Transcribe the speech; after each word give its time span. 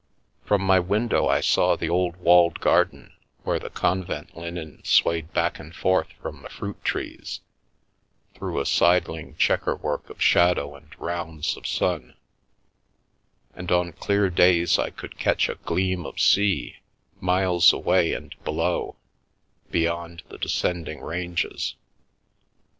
From 0.43 0.63
my 0.63 0.79
window 0.79 1.27
I 1.27 1.41
saw 1.41 1.75
the 1.75 1.87
old 1.91 2.15
walled 2.15 2.59
garden, 2.59 3.13
where 3.43 3.59
the 3.59 3.69
convent 3.69 4.35
linen 4.35 4.83
swayed 4.83 5.31
back 5.31 5.59
and 5.59 5.75
forth 5.75 6.07
from 6.19 6.41
the 6.41 6.49
fruit 6.49 6.83
trees, 6.83 7.41
through 8.33 8.59
a 8.59 8.65
sidling 8.65 9.35
chequer 9.37 9.75
work 9.75 10.09
of 10.09 10.19
shadow 10.19 10.73
and 10.75 10.87
rounds 10.99 11.55
of 11.55 11.67
sun, 11.67 12.15
and 13.53 13.71
on 13.71 13.93
clear 13.93 14.31
days 14.31 14.79
I 14.79 14.89
could 14.89 15.19
catch 15.19 15.47
a 15.47 15.53
gleam 15.67 16.07
of 16.07 16.19
sea, 16.19 16.77
miles 17.19 17.71
away 17.71 18.11
and 18.13 18.33
below, 18.43 18.95
beyond 19.69 20.23
the 20.29 20.39
descending 20.39 21.01
ranges. 21.01 21.75